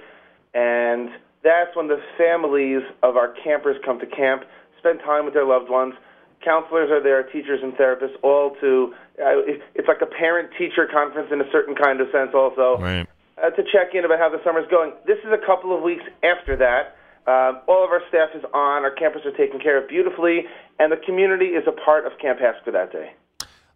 and 0.53 1.09
that's 1.43 1.75
when 1.75 1.87
the 1.87 2.01
families 2.17 2.81
of 3.03 3.15
our 3.15 3.33
campers 3.43 3.77
come 3.85 3.99
to 3.99 4.07
camp, 4.07 4.43
spend 4.79 4.99
time 4.99 5.25
with 5.25 5.35
their 5.35 5.45
loved 5.45 5.69
ones, 5.69 5.93
counselors 6.43 6.89
are 6.91 7.01
there, 7.01 7.23
teachers 7.23 7.59
and 7.61 7.73
therapists, 7.73 8.15
all 8.23 8.55
to. 8.61 8.93
Uh, 9.19 9.43
it's 9.75 9.87
like 9.87 10.01
a 10.01 10.05
parent-teacher 10.05 10.87
conference 10.91 11.29
in 11.31 11.41
a 11.41 11.51
certain 11.51 11.75
kind 11.75 12.01
of 12.01 12.07
sense, 12.11 12.31
also. 12.33 12.77
Right. 12.79 13.07
Uh, 13.41 13.49
to 13.51 13.63
check 13.63 13.95
in 13.95 14.03
about 14.03 14.19
how 14.19 14.29
the 14.29 14.41
summer's 14.43 14.67
going. 14.69 14.91
This 15.05 15.17
is 15.19 15.31
a 15.31 15.45
couple 15.45 15.75
of 15.75 15.81
weeks 15.81 16.03
after 16.23 16.55
that. 16.57 16.95
Uh, 17.25 17.61
all 17.67 17.83
of 17.83 17.91
our 17.91 18.01
staff 18.09 18.29
is 18.35 18.43
on. 18.53 18.83
Our 18.83 18.91
campus 18.91 19.21
are 19.25 19.31
taken 19.31 19.59
care 19.59 19.81
of 19.81 19.87
beautifully, 19.87 20.45
and 20.79 20.91
the 20.91 20.97
community 20.97 21.47
is 21.47 21.63
a 21.67 21.71
part 21.71 22.05
of 22.05 22.13
Camp 22.19 22.39
HASC 22.39 22.63
for 22.63 22.71
that 22.71 22.91
day. 22.91 23.13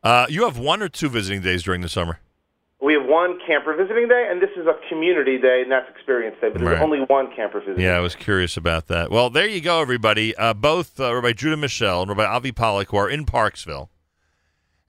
Uh, 0.02 0.26
you 0.28 0.44
have 0.44 0.58
one 0.58 0.82
or 0.82 0.90
two 0.90 1.08
visiting 1.08 1.42
days 1.42 1.64
during 1.64 1.82
the 1.82 1.90
summer. 1.90 2.20
We 2.84 2.94
have 2.96 3.06
one 3.06 3.40
camper 3.48 3.74
visiting 3.76 4.10
day, 4.10 4.28
and 4.30 4.42
this 4.42 4.50
is 4.58 4.68
a 4.68 4.76
community 4.90 5.38
day, 5.38 5.62
and 5.62 5.72
that's 5.72 5.90
experience 5.90 6.36
day. 6.42 6.50
But 6.50 6.60
there's 6.60 6.74
Right. 6.74 6.82
only 6.82 7.00
one 7.00 7.34
camper 7.34 7.62
visiting. 7.62 7.80
Yeah, 7.82 7.96
I 7.96 8.02
was 8.02 8.14
curious 8.14 8.58
about 8.58 8.88
that. 8.88 9.10
Well, 9.10 9.30
there 9.30 9.48
you 9.48 9.62
go, 9.62 9.80
everybody. 9.80 10.36
Uh, 10.36 10.54
both 10.54 11.00
uh, 11.00 11.16
Rabbi 11.16 11.32
Judah 11.32 11.56
Mischel 11.56 12.02
and 12.02 12.10
Rabbi 12.10 12.26
Avi 12.26 12.52
Pollack, 12.52 12.90
who 12.90 12.98
are 12.98 13.10
in 13.10 13.26
Parksville 13.26 13.88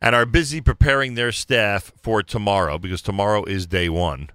and 0.02 0.14
are 0.14 0.26
busy 0.26 0.60
preparing 0.60 1.14
their 1.14 1.30
staff 1.30 1.92
for 2.02 2.20
tomorrow 2.20 2.78
because 2.78 3.00
tomorrow 3.00 3.44
is 3.44 3.64
day 3.66 3.88
one, 3.88 4.30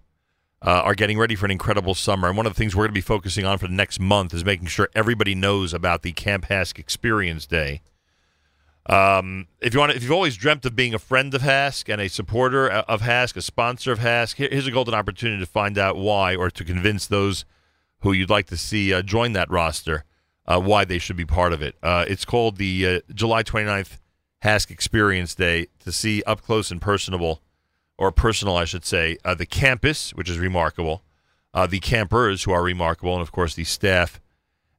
uh, 0.61 0.69
are 0.85 0.95
getting 0.95 1.19
ready 1.19 1.35
for 1.35 1.43
an 1.45 1.51
incredible 1.51 1.93
summer. 1.95 2.29
And 2.29 2.37
one 2.37 2.45
of 2.45 2.53
the 2.53 2.57
things 2.57 2.75
we're 2.77 2.83
going 2.85 2.91
to 2.91 2.93
be 2.93 3.01
focusing 3.01 3.45
on 3.45 3.57
for 3.57 3.67
the 3.67 3.73
next 3.73 3.99
month 3.99 4.33
is 4.33 4.45
making 4.45 4.67
sure 4.67 4.87
everybody 4.95 5.35
knows 5.35 5.73
about 5.73 6.01
the 6.03 6.13
Camp 6.13 6.45
HASC 6.45 6.79
Experience 6.79 7.45
Day. 7.45 7.81
Um, 8.89 9.47
if 9.61 9.75
you 9.75 9.79
want, 9.79 9.91
if 9.91 10.01
you've 10.01 10.11
always 10.11 10.35
dreamt 10.35 10.65
of 10.65 10.75
being 10.75 10.95
a 10.95 10.99
friend 10.99 11.31
of 11.35 11.43
HASC 11.43 11.93
and 11.93 12.01
a 12.01 12.09
supporter 12.09 12.67
of 12.67 13.01
HASC, 13.01 13.35
a 13.37 13.41
sponsor 13.41 13.91
of 13.91 13.99
HASC, 13.99 14.35
here's 14.35 14.65
a 14.65 14.71
golden 14.71 14.95
opportunity 14.95 15.39
to 15.39 15.45
find 15.45 15.77
out 15.77 15.95
why, 15.95 16.35
or 16.35 16.49
to 16.49 16.65
convince 16.65 17.05
those 17.05 17.45
who 17.99 18.11
you'd 18.13 18.31
like 18.31 18.47
to 18.47 18.57
see 18.57 18.91
uh, 18.91 19.03
join 19.03 19.33
that 19.33 19.51
roster 19.51 20.05
uh, 20.47 20.59
why 20.59 20.85
they 20.85 20.97
should 20.97 21.15
be 21.15 21.25
part 21.25 21.53
of 21.53 21.61
it. 21.61 21.75
Uh, 21.83 22.05
it's 22.07 22.25
called 22.25 22.57
the 22.57 22.87
uh, 22.87 22.99
July 23.13 23.43
29th 23.43 23.99
HASC 24.43 24.71
Experience 24.71 25.35
Day 25.35 25.67
to 25.79 25.91
see 25.91 26.23
up 26.23 26.41
close 26.41 26.71
and 26.71 26.81
personable, 26.81 27.43
or 27.95 28.11
personal, 28.11 28.57
I 28.57 28.65
should 28.65 28.85
say, 28.85 29.17
uh, 29.23 29.35
the 29.35 29.45
campus, 29.45 30.15
which 30.15 30.31
is 30.31 30.39
remarkable, 30.39 31.03
uh, 31.53 31.67
the 31.67 31.79
campers 31.79 32.43
who 32.43 32.51
are 32.53 32.63
remarkable, 32.63 33.13
and 33.13 33.21
of 33.21 33.31
course 33.31 33.53
the 33.53 33.65
staff 33.65 34.19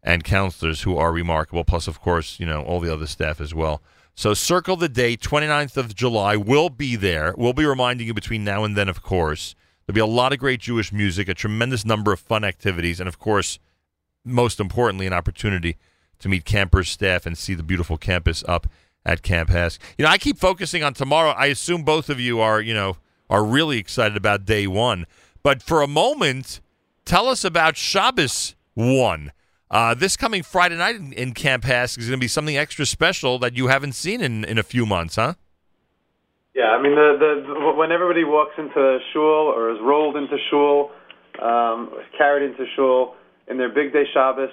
and 0.02 0.24
counselors 0.24 0.82
who 0.82 0.96
are 0.96 1.12
remarkable, 1.12 1.62
plus, 1.62 1.86
of 1.86 2.00
course, 2.00 2.40
you 2.40 2.46
know, 2.46 2.62
all 2.62 2.80
the 2.80 2.92
other 2.92 3.06
staff 3.06 3.40
as 3.40 3.54
well. 3.54 3.82
So 4.20 4.34
circle 4.34 4.76
the 4.76 4.90
date, 4.90 5.22
29th 5.22 5.78
of 5.78 5.94
July. 5.94 6.36
We'll 6.36 6.68
be 6.68 6.94
there. 6.94 7.34
We'll 7.38 7.54
be 7.54 7.64
reminding 7.64 8.06
you 8.06 8.12
between 8.12 8.44
now 8.44 8.64
and 8.64 8.76
then, 8.76 8.86
of 8.86 9.02
course. 9.02 9.54
There'll 9.86 9.94
be 9.94 10.00
a 10.02 10.14
lot 10.14 10.34
of 10.34 10.38
great 10.38 10.60
Jewish 10.60 10.92
music, 10.92 11.26
a 11.26 11.32
tremendous 11.32 11.86
number 11.86 12.12
of 12.12 12.20
fun 12.20 12.44
activities, 12.44 13.00
and, 13.00 13.08
of 13.08 13.18
course, 13.18 13.58
most 14.22 14.60
importantly, 14.60 15.06
an 15.06 15.14
opportunity 15.14 15.78
to 16.18 16.28
meet 16.28 16.44
campers, 16.44 16.90
staff, 16.90 17.24
and 17.24 17.38
see 17.38 17.54
the 17.54 17.62
beautiful 17.62 17.96
campus 17.96 18.44
up 18.46 18.66
at 19.06 19.22
Camp 19.22 19.48
HASC. 19.48 19.78
You 19.96 20.04
know, 20.04 20.10
I 20.10 20.18
keep 20.18 20.36
focusing 20.36 20.82
on 20.82 20.92
tomorrow. 20.92 21.30
I 21.30 21.46
assume 21.46 21.82
both 21.82 22.10
of 22.10 22.20
you 22.20 22.40
are, 22.40 22.60
you 22.60 22.74
know, 22.74 22.98
are 23.30 23.42
really 23.42 23.78
excited 23.78 24.18
about 24.18 24.44
day 24.44 24.66
one. 24.66 25.06
But 25.42 25.62
for 25.62 25.80
a 25.80 25.86
moment, 25.86 26.60
tell 27.06 27.26
us 27.26 27.42
about 27.42 27.78
Shabbos 27.78 28.54
one. 28.74 29.32
Uh, 29.70 29.94
this 29.94 30.16
coming 30.16 30.42
Friday 30.42 30.76
night 30.76 30.96
in, 30.96 31.12
in 31.12 31.32
Camp 31.32 31.62
HASC 31.62 31.98
is 31.98 32.08
going 32.08 32.18
to 32.18 32.20
be 32.20 32.28
something 32.28 32.56
extra 32.56 32.84
special 32.84 33.38
that 33.38 33.56
you 33.56 33.68
haven't 33.68 33.92
seen 33.92 34.20
in, 34.20 34.44
in 34.44 34.58
a 34.58 34.64
few 34.64 34.84
months, 34.84 35.14
huh? 35.14 35.34
Yeah, 36.54 36.70
I 36.70 36.82
mean, 36.82 36.96
the, 36.96 37.16
the 37.20 37.72
when 37.76 37.92
everybody 37.92 38.24
walks 38.24 38.54
into 38.58 38.98
shul 39.12 39.54
or 39.54 39.70
is 39.70 39.78
rolled 39.80 40.16
into 40.16 40.36
shul, 40.50 40.90
um, 41.40 41.90
carried 42.18 42.50
into 42.50 42.64
shul 42.74 43.14
in 43.46 43.56
their 43.58 43.70
bigdei 43.72 44.04
Shabbos, 44.12 44.50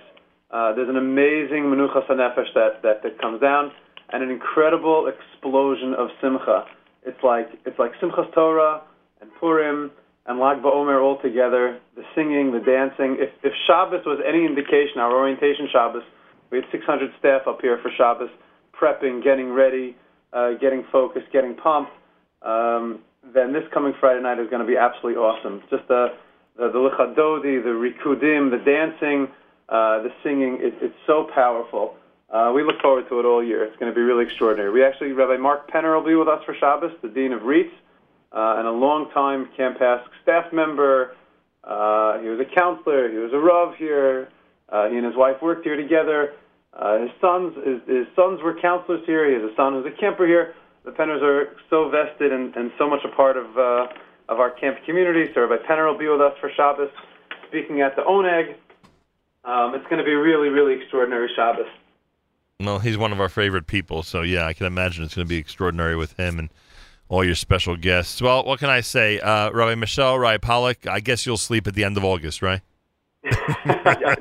uh, 0.51 0.73
there's 0.75 0.89
an 0.89 0.97
amazing 0.97 1.63
menuchas 1.63 2.07
hanefesh 2.07 2.53
that, 2.53 2.83
that 2.83 3.01
that 3.01 3.19
comes 3.19 3.41
down, 3.41 3.71
and 4.13 4.21
an 4.21 4.29
incredible 4.29 5.09
explosion 5.09 5.95
of 5.97 6.09
simcha. 6.21 6.65
It's 7.03 7.21
like 7.23 7.49
it's 7.65 7.79
like 7.79 7.93
Simchas 7.99 8.31
Torah 8.35 8.81
and 9.19 9.31
Purim 9.39 9.91
and 10.27 10.39
Lag 10.39 10.61
BaOmer 10.61 11.01
all 11.01 11.19
together. 11.21 11.79
The 11.95 12.03
singing, 12.13 12.51
the 12.51 12.59
dancing. 12.59 13.17
If 13.19 13.31
if 13.43 13.53
Shabbos 13.65 14.05
was 14.05 14.19
any 14.27 14.45
indication, 14.45 14.99
our 14.99 15.11
orientation 15.15 15.67
Shabbos, 15.71 16.03
we 16.51 16.57
had 16.59 16.65
600 16.71 17.11
staff 17.19 17.47
up 17.47 17.61
here 17.61 17.79
for 17.81 17.89
Shabbos, 17.97 18.29
prepping, 18.79 19.23
getting 19.23 19.51
ready, 19.51 19.95
uh, 20.33 20.53
getting 20.53 20.83
focused, 20.91 21.31
getting 21.31 21.55
pumped. 21.55 21.91
Um, 22.41 22.99
then 23.33 23.51
this 23.53 23.63
coming 23.73 23.93
Friday 23.99 24.21
night 24.21 24.39
is 24.39 24.49
going 24.49 24.61
to 24.61 24.67
be 24.67 24.77
absolutely 24.77 25.19
awesome. 25.19 25.63
Just 25.69 25.87
the 25.87 26.13
the, 26.57 26.69
the 26.69 26.77
Lecha 26.77 27.15
Dodi, 27.15 27.63
the 27.63 27.69
rikudim, 27.69 28.51
the 28.51 28.57
dancing, 28.57 29.27
uh, 29.69 30.01
the 30.03 30.11
singing. 30.23 30.59
It, 30.59 30.73
it's 30.81 30.95
so 31.05 31.29
powerful. 31.33 31.95
Uh, 32.29 32.51
we 32.53 32.63
look 32.63 32.81
forward 32.81 33.07
to 33.07 33.19
it 33.19 33.25
all 33.25 33.41
year. 33.41 33.63
It's 33.63 33.77
going 33.77 33.91
to 33.91 33.95
be 33.95 34.01
really 34.01 34.25
extraordinary. 34.25 34.71
We 34.71 34.83
actually, 34.83 35.13
Rabbi 35.13 35.37
Mark 35.37 35.71
Penner 35.71 35.95
will 35.95 36.05
be 36.05 36.15
with 36.15 36.27
us 36.27 36.43
for 36.43 36.53
Shabbos, 36.53 36.91
the 37.01 37.07
Dean 37.07 37.31
of 37.31 37.43
RIETS, 37.43 37.71
uh, 38.37 38.59
and 38.59 38.67
a 38.67 38.71
longtime 38.71 39.49
Camp 39.57 39.79
HASC 39.79 40.03
staff 40.21 40.53
member. 40.53 41.15
Uh, 41.63 42.19
he 42.19 42.29
was 42.29 42.39
a 42.39 42.55
counselor. 42.55 43.09
He 43.09 43.17
was 43.17 43.33
a 43.33 43.39
Rav 43.39 43.75
here. 43.75 44.29
Uh, 44.69 44.89
he 44.89 44.97
and 44.97 45.05
his 45.05 45.15
wife 45.15 45.41
worked 45.41 45.65
here 45.65 45.75
together. 45.75 46.33
Uh, 46.71 46.99
his 46.99 47.09
sons, 47.19 47.55
his, 47.65 47.81
his 47.87 48.05
sons 48.15 48.39
were 48.43 48.53
counselors 48.61 49.01
here. 49.07 49.27
He 49.27 49.33
has 49.33 49.51
a 49.51 49.55
son 49.55 49.73
who's 49.73 49.91
a 49.91 49.97
camper 49.99 50.27
here. 50.27 50.53
The 50.85 50.91
Penners 50.91 51.23
are 51.23 51.57
so 51.71 51.89
vested 51.89 52.31
and, 52.31 52.55
and 52.55 52.71
so 52.77 52.87
much 52.87 52.99
a 53.03 53.09
part 53.15 53.37
of 53.37 53.57
uh, 53.57 53.87
of 54.29 54.39
our 54.39 54.51
camp 54.51 54.77
community. 54.85 55.31
So 55.33 55.41
Rabbi 55.41 55.63
Penner 55.65 55.89
will 55.91 55.97
be 55.97 56.07
with 56.07 56.21
us 56.21 56.33
for 56.39 56.51
Shabbos, 56.55 56.91
speaking 57.47 57.81
at 57.81 57.95
the 57.95 58.03
Oneg. 58.03 58.55
Um, 59.45 59.73
it's 59.73 59.85
going 59.85 59.99
to 59.99 60.03
be 60.03 60.13
really, 60.13 60.49
really 60.49 60.79
extraordinary 60.79 61.29
Shabbos. 61.35 61.67
Well, 62.59 62.79
he's 62.79 62.97
one 62.97 63.11
of 63.11 63.19
our 63.19 63.29
favorite 63.29 63.67
people, 63.67 64.03
so 64.03 64.21
yeah, 64.21 64.45
I 64.45 64.53
can 64.53 64.65
imagine 64.65 65.05
it's 65.05 65.15
going 65.15 65.27
to 65.27 65.29
be 65.29 65.37
extraordinary 65.37 65.95
with 65.95 66.19
him 66.19 66.39
and 66.39 66.49
all 67.09 67.23
your 67.23 67.35
special 67.35 67.75
guests. 67.75 68.21
Well, 68.21 68.43
what 68.43 68.59
can 68.59 68.69
I 68.69 68.81
say, 68.81 69.19
uh, 69.19 69.51
Rabbi 69.51 69.75
Mischel, 69.75 70.19
Rabbi 70.19 70.37
Pollock? 70.37 70.85
I 70.87 70.99
guess 70.99 71.25
you'll 71.25 71.37
sleep 71.37 71.67
at 71.67 71.73
the 71.73 71.83
end 71.83 71.97
of 71.97 72.03
August, 72.03 72.41
right? 72.41 72.61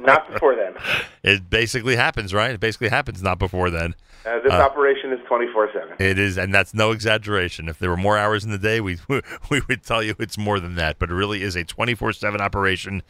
Not 0.01 0.33
before 0.33 0.55
then. 0.57 0.75
It 1.23 1.51
basically 1.51 1.97
happens, 1.97 2.33
right? 2.33 2.53
It 2.53 2.61
basically 2.61 2.89
happens 2.89 3.21
not 3.21 3.41
before 3.41 3.69
then. 3.69 3.97
Uh, 4.25 4.39
this 4.45 4.53
Uh, 4.53 4.59
operation 4.63 5.13
is 5.13 5.19
24/7. 5.29 6.01
It 6.01 6.21
is, 6.21 6.39
and 6.39 6.55
that's 6.55 6.73
no 6.73 6.93
exaggeration. 6.93 7.69
If 7.69 7.81
there 7.81 7.91
were 7.91 7.97
more 7.97 8.17
hours 8.17 8.45
in 8.45 8.53
the 8.53 8.59
day, 8.59 8.81
we 8.81 8.99
we 9.51 9.61
would 9.69 9.83
tell 9.83 10.05
you 10.05 10.15
it's 10.21 10.39
more 10.39 10.61
than 10.61 10.77
that. 10.77 11.01
But 11.01 11.11
it 11.11 11.15
really 11.15 11.43
is 11.43 11.57
a 11.57 11.65
twenty 11.65 11.97
four 11.97 12.13
seven 12.13 12.41
operation 12.41 13.03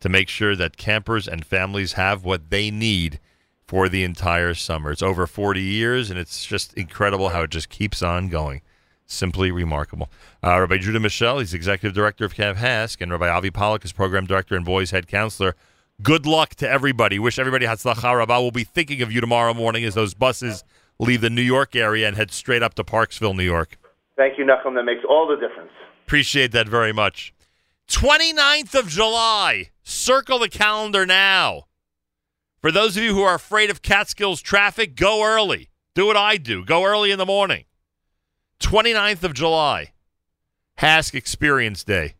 to 0.00 0.10
make 0.10 0.28
sure 0.28 0.54
that 0.54 0.76
campers 0.76 1.26
and 1.26 1.46
families 1.46 1.94
have 1.94 2.24
what 2.26 2.50
they 2.50 2.70
need 2.70 3.18
for 3.66 3.88
the 3.88 4.04
entire 4.04 4.52
summer. 4.52 4.90
It's 4.92 5.02
over 5.02 5.26
forty 5.26 5.62
years, 5.62 6.10
and 6.10 6.18
it's 6.18 6.44
just 6.44 6.74
incredible 6.74 7.30
how 7.30 7.42
it 7.44 7.50
just 7.50 7.70
keeps 7.70 8.02
on 8.02 8.28
going. 8.28 8.60
Simply 9.06 9.50
remarkable. 9.50 10.10
Uh, 10.42 10.60
Rabbi 10.60 10.78
Judah 10.78 10.98
Mischel, 10.98 11.40
he's 11.40 11.54
executive 11.54 11.94
director 11.94 12.24
of 12.24 12.34
Camp 12.34 12.58
HASC, 12.58 13.00
and 13.00 13.12
Rabbi 13.12 13.28
Avi 13.28 13.50
Pollack 13.50 13.84
is 13.84 13.92
program 13.92 14.26
director 14.26 14.56
and 14.56 14.64
boys 14.64 14.90
head 14.90 15.06
counselor. 15.06 15.54
Good 16.02 16.26
luck 16.26 16.54
to 16.56 16.68
everybody. 16.68 17.18
Wish 17.18 17.38
everybody 17.38 17.66
Hatzlacha 17.66 18.16
Rabbah. 18.16 18.40
We'll 18.40 18.50
be 18.50 18.64
thinking 18.64 19.02
of 19.02 19.12
you 19.12 19.20
tomorrow 19.20 19.54
morning 19.54 19.84
as 19.84 19.94
those 19.94 20.14
buses 20.14 20.64
leave 20.98 21.20
the 21.20 21.30
New 21.30 21.42
York 21.42 21.76
area 21.76 22.08
and 22.08 22.16
head 22.16 22.30
straight 22.30 22.62
up 22.62 22.74
to 22.74 22.84
Parksville, 22.84 23.36
New 23.36 23.44
York. 23.44 23.76
Thank 24.16 24.38
you, 24.38 24.44
Nachum. 24.44 24.74
That 24.74 24.84
makes 24.84 25.02
all 25.08 25.28
the 25.28 25.36
difference. 25.36 25.70
Appreciate 26.06 26.52
that 26.52 26.68
very 26.68 26.92
much. 26.92 27.34
29th 27.88 28.74
of 28.74 28.88
July. 28.88 29.70
Circle 29.82 30.38
the 30.38 30.48
calendar 30.48 31.04
now. 31.04 31.64
For 32.60 32.70
those 32.70 32.96
of 32.96 33.02
you 33.02 33.14
who 33.14 33.22
are 33.22 33.34
afraid 33.34 33.70
of 33.70 33.82
Catskills 33.82 34.40
traffic, 34.40 34.94
go 34.94 35.24
early. 35.24 35.70
Do 35.94 36.06
what 36.06 36.16
I 36.16 36.36
do. 36.36 36.64
Go 36.64 36.84
early 36.84 37.10
in 37.10 37.18
the 37.18 37.26
morning. 37.26 37.64
29th 38.62 39.24
of 39.24 39.34
July. 39.34 39.92
HASC 40.78 41.14
Experience 41.14 41.84
Day. 41.84 42.14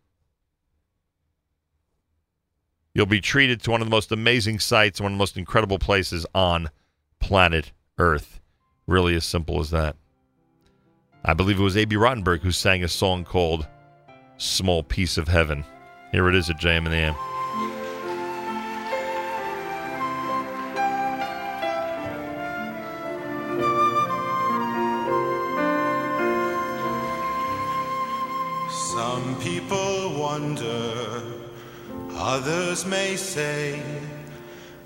You'll 2.95 3.07
be 3.07 3.23
treated 3.23 3.63
to 3.63 3.71
one 3.71 3.81
of 3.81 3.87
the 3.87 3.91
most 3.91 4.13
amazing 4.13 4.59
sights, 4.59 5.01
one 5.01 5.13
of 5.13 5.17
the 5.17 5.23
most 5.23 5.39
incredible 5.39 5.79
places 5.79 6.27
on 6.35 6.69
planet 7.21 7.73
Earth. 7.97 8.41
Really 8.87 9.15
as 9.15 9.25
simple 9.25 9.61
as 9.61 9.71
that. 9.71 9.97
I 11.25 11.33
believe 11.33 11.59
it 11.59 11.63
was 11.63 11.77
A.B. 11.77 11.97
Rottenberg 11.97 12.41
who 12.41 12.53
sang 12.53 12.85
a 12.85 12.89
song 12.89 13.25
called 13.25 13.67
Small 14.37 14.83
Piece 14.83 15.17
of 15.17 15.29
Heaven. 15.29 15.65
Here 16.11 16.29
it 16.29 16.35
is 16.35 16.51
at 16.51 16.61
JM 16.61 16.79
and 16.79 16.87
the 16.89 16.97
AM. 16.97 17.32
Wonder, 30.33 31.23
others 32.13 32.87
may 32.87 33.17
say, 33.17 33.79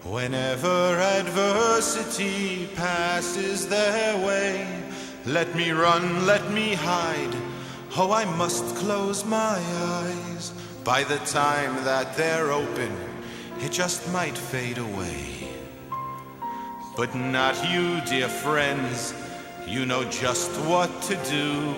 whenever 0.02 0.98
adversity 1.20 2.68
passes 2.74 3.68
their 3.68 4.16
way, 4.26 4.66
let 5.24 5.54
me 5.54 5.70
run, 5.70 6.26
let 6.26 6.50
me 6.50 6.74
hide. 6.74 7.36
Oh, 7.96 8.10
I 8.10 8.24
must 8.24 8.64
close 8.74 9.24
my 9.24 9.56
eyes. 9.94 10.52
By 10.82 11.04
the 11.04 11.18
time 11.18 11.76
that 11.84 12.16
they're 12.16 12.50
open, 12.50 12.92
it 13.60 13.70
just 13.70 14.10
might 14.10 14.36
fade 14.36 14.78
away. 14.78 15.26
But 16.96 17.14
not 17.14 17.54
you, 17.70 18.00
dear 18.00 18.28
friends. 18.28 19.14
You 19.64 19.86
know 19.86 20.02
just 20.10 20.50
what 20.62 20.90
to 21.02 21.14
do. 21.30 21.74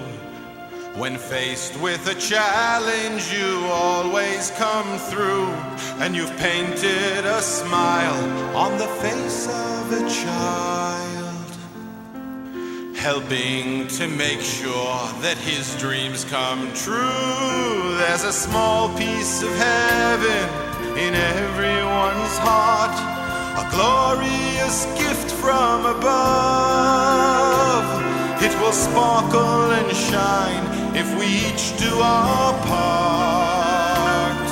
When 0.96 1.16
faced 1.16 1.78
with 1.80 2.06
a 2.08 2.14
challenge, 2.14 3.32
you 3.32 3.66
always 3.66 4.50
come 4.52 4.98
through. 4.98 5.48
And 6.00 6.14
you've 6.14 6.36
painted 6.38 7.24
a 7.24 7.40
smile 7.40 8.56
on 8.56 8.78
the 8.78 8.86
face 8.86 9.46
of 9.46 9.92
a 9.92 10.08
child. 10.08 11.46
Helping 12.96 13.86
to 13.88 14.08
make 14.08 14.40
sure 14.40 14.98
that 15.22 15.38
his 15.38 15.76
dreams 15.76 16.24
come 16.24 16.72
true. 16.74 17.96
There's 17.98 18.24
a 18.24 18.32
small 18.32 18.88
piece 18.98 19.42
of 19.42 19.54
heaven 19.56 20.48
in 20.98 21.14
everyone's 21.14 22.38
heart. 22.38 22.96
A 23.62 23.70
glorious 23.70 24.86
gift 24.98 25.30
from 25.32 25.86
above. 25.86 27.47
Will 28.68 28.74
sparkle 28.74 29.72
and 29.72 29.96
shine 29.96 30.62
if 30.94 31.08
we 31.18 31.24
each 31.24 31.74
do 31.78 31.88
our 32.02 32.52
part. 32.66 34.46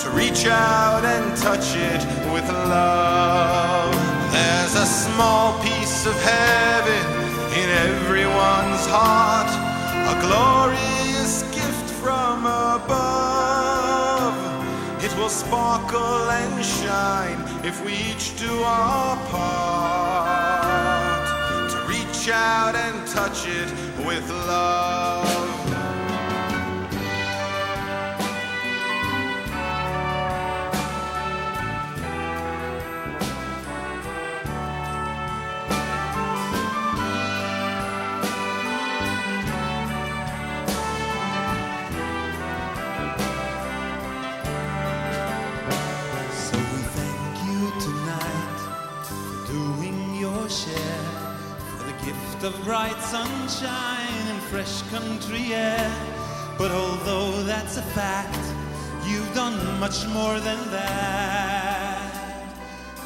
To 0.00 0.10
reach 0.10 0.46
out 0.46 1.04
and 1.04 1.36
touch 1.36 1.76
it 1.76 2.04
with 2.32 2.48
love. 2.48 3.94
There's 4.32 4.74
a 4.74 4.84
small 4.84 5.52
piece 5.62 6.06
of 6.06 6.14
heaven 6.24 7.06
in 7.54 7.70
everyone's 7.86 8.84
heart. 8.90 9.52
A 10.10 10.16
glorious 10.26 11.44
gift 11.54 11.88
from 12.02 12.44
above. 12.44 14.34
It 15.04 15.14
will 15.16 15.28
sparkle 15.28 16.28
and 16.30 16.64
shine 16.64 17.38
if 17.64 17.80
we 17.86 17.92
each 18.10 18.36
do 18.40 18.64
our 18.64 19.16
part. 19.30 21.22
To 21.70 21.76
reach 21.86 22.28
out 22.28 22.71
touch 23.12 23.46
it 23.46 23.70
with 24.06 24.26
love. 24.30 24.91
Gift 52.42 52.54
of 52.56 52.64
bright 52.64 53.00
sunshine 53.00 54.26
and 54.28 54.40
fresh 54.42 54.82
country 54.90 55.54
air. 55.54 55.90
But 56.58 56.70
although 56.70 57.42
that's 57.42 57.76
a 57.76 57.82
fact, 57.82 58.38
you've 59.06 59.32
done 59.34 59.58
much 59.78 60.06
more 60.08 60.40
than 60.40 60.58
that. 60.70 62.02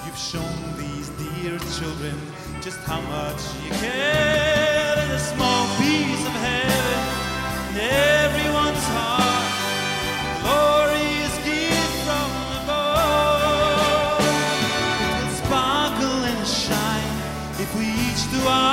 You've 0.04 0.18
shown 0.18 0.76
these 0.76 1.08
dear 1.20 1.58
children 1.78 2.18
just 2.60 2.78
how 2.80 3.00
much 3.00 3.42
you 3.64 3.70
care. 3.72 4.94
There's 4.96 5.22
a 5.22 5.24
small 5.34 5.66
piece 5.78 6.26
of 6.26 6.36
heaven 6.48 7.00
in 7.70 7.76
everyone's 8.24 8.86
heart 8.96 9.46
glorious 10.42 11.36
gift 11.44 11.96
from 12.06 12.30
above. 12.62 14.20
It 15.12 15.24
will 15.24 15.36
sparkle 15.44 16.20
and 16.32 16.46
shine 16.46 17.16
if 17.60 17.68
we 17.78 17.86
each 18.06 18.22
do 18.30 18.40
our 18.48 18.65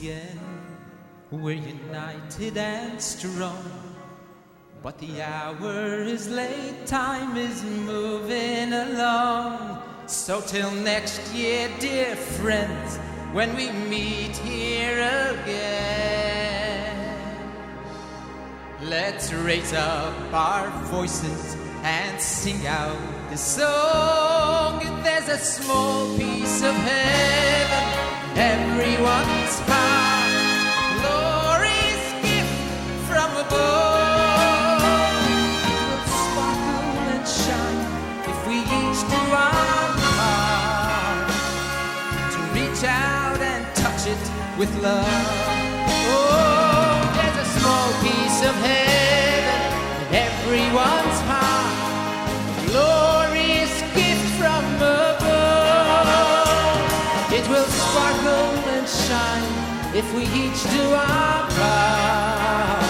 again 0.00 0.40
we're 1.30 1.52
united 1.52 2.56
and 2.56 3.00
strong. 3.00 3.64
But 4.82 4.98
the 4.98 5.22
hour 5.22 6.02
is 6.02 6.28
late, 6.28 6.86
time 6.86 7.36
is 7.36 7.62
moving 7.62 8.72
along. 8.72 9.82
So 10.06 10.40
till 10.40 10.70
next 10.70 11.20
year, 11.34 11.68
dear 11.78 12.16
friends, 12.16 12.96
when 13.32 13.54
we 13.56 13.70
meet 13.70 14.36
here 14.38 14.96
again, 15.42 16.86
let's 18.82 19.32
raise 19.32 19.74
up 19.74 20.14
our 20.32 20.70
voices 20.86 21.56
and 21.82 22.20
sing 22.20 22.66
out 22.66 22.98
this 23.28 23.42
song. 23.42 24.80
There's 25.04 25.28
a 25.28 25.38
small 25.38 26.16
piece 26.16 26.62
of 26.62 26.74
heaven, 26.74 28.38
everyone's 28.38 29.60
with 44.60 44.82
love. 44.82 45.06
Oh, 46.12 47.00
there's 47.16 47.38
a 47.46 47.48
small 47.58 47.88
piece 48.04 48.38
of 48.44 48.54
heaven 48.68 49.60
in 50.04 50.12
everyone's 50.28 51.20
heart, 51.30 51.72
a 52.44 52.62
glorious 52.68 53.74
gift 53.96 54.28
from 54.36 54.62
above. 54.76 56.12
It 57.32 57.48
will 57.48 57.64
sparkle 57.64 58.52
and 58.76 58.86
shine 58.86 59.48
if 59.96 60.06
we 60.14 60.24
each 60.24 60.60
do 60.76 60.84
our 60.92 61.48
part 61.56 62.84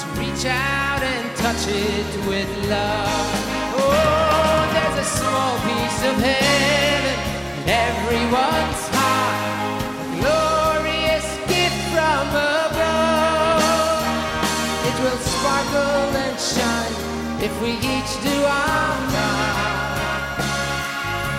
to 0.00 0.06
reach 0.20 0.44
out 0.46 1.02
and 1.02 1.24
touch 1.36 1.68
it 1.68 2.10
with 2.26 2.48
love. 2.70 3.36
Oh, 3.76 4.72
there's 4.72 4.98
a 5.04 5.08
small 5.20 5.52
piece 5.68 6.00
of 6.10 6.16
heaven 6.28 7.18
in 7.60 7.68
everyone's 7.68 8.91
sparkle 15.62 16.16
and 16.16 16.40
shine 16.40 16.94
if 17.42 17.52
we 17.62 17.70
each 17.70 18.22
do 18.22 18.44
our 18.44 18.96
part 19.12 20.38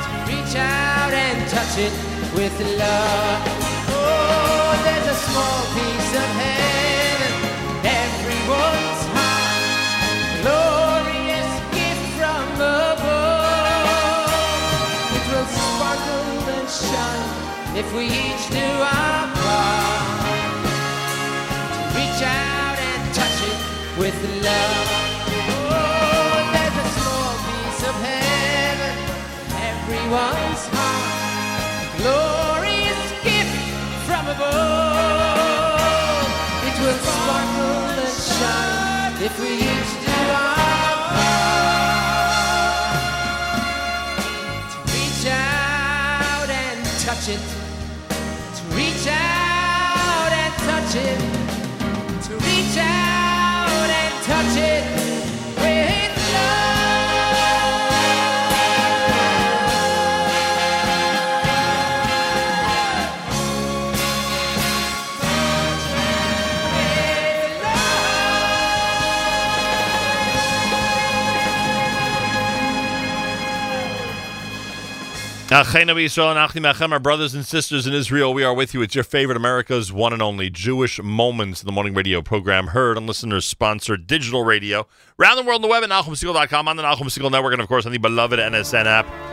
to 0.04 0.10
reach 0.32 0.56
out 0.56 1.14
and 1.14 1.50
touch 1.50 1.78
it 1.78 1.94
with 2.36 2.56
love. 2.80 3.42
Oh, 3.90 4.72
there's 4.84 5.08
a 5.08 5.18
small 5.28 5.62
piece 5.76 6.12
of 6.24 6.30
heaven, 6.44 7.34
everyone's 7.84 9.04
heart, 9.16 10.42
glorious 10.42 11.52
gift 11.76 12.06
from 12.18 12.46
above. 12.56 14.32
It 15.18 15.24
will 15.32 15.50
sparkle 15.58 16.50
and 16.58 16.70
shine 16.70 17.32
if 17.78 17.88
we 17.94 18.04
each 18.06 18.44
do 18.50 18.68
our 18.82 19.28
part 19.36 20.03
with 24.04 24.20
love. 24.44 24.92
Oh, 25.72 26.36
there's 26.52 26.76
a 26.76 26.88
small 26.92 27.32
piece 27.48 27.88
of 27.88 27.96
heaven, 28.04 28.96
everyone's 29.72 30.68
heart, 30.76 31.80
a 31.80 31.88
glorious 32.02 33.00
gift 33.24 33.56
from 34.06 34.28
above. 34.28 36.28
It 36.68 36.76
will 36.84 37.00
sparkle 37.00 38.04
and 38.04 38.12
shine 38.28 39.16
if 39.24 39.32
we 39.40 39.52
each 39.72 39.92
do 40.04 40.20
our 40.36 41.00
part 41.16 43.08
to 44.72 44.78
reach 44.92 45.24
out 45.32 46.50
and 46.52 46.80
touch 47.06 47.26
it, 47.36 47.44
to 48.58 48.62
reach 48.76 49.08
out 49.08 50.32
and 50.44 50.54
touch 50.68 50.92
it, 51.08 51.20
our 76.94 77.00
brothers 77.00 77.36
and 77.36 77.46
sisters 77.46 77.86
in 77.86 77.94
Israel, 77.94 78.34
we 78.34 78.44
are 78.44 78.56
with 78.56 78.74
you. 78.74 78.82
It's 78.82 78.96
your 78.96 79.04
favorite 79.04 79.38
America's 79.38 79.94
one 79.94 80.12
and 80.12 80.20
only 80.20 80.50
Jewish 80.50 81.00
Moments, 81.00 81.62
in 81.62 81.68
the 81.68 81.72
morning 81.72 81.94
radio 81.94 82.24
program, 82.24 82.70
heard 82.70 82.98
on 82.98 83.06
listeners 83.06 83.46
sponsored 83.46 84.08
digital 84.08 84.44
radio. 84.44 84.88
Around 85.20 85.36
the 85.36 85.44
world 85.44 85.58
on 85.58 85.62
the 85.62 85.68
web 85.68 85.84
at 85.84 85.92
NachumSegal.com, 85.92 86.68
on 86.68 86.76
the 86.76 86.82
Nachum 86.82 87.04
Segal 87.04 87.30
Network, 87.30 87.54
and 87.54 87.62
of 87.62 87.68
course 87.68 87.86
on 87.86 87.92
the 87.92 88.00
beloved 88.00 88.40
NSN 88.40 88.88
app. 88.88 89.24